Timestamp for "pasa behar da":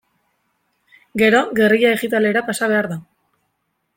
2.49-3.01